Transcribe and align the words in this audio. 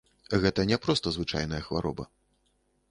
Гэта 0.45 0.65
не 0.71 0.79
проста 0.85 1.13
звычайная 1.19 1.61
хвароба. 1.69 2.03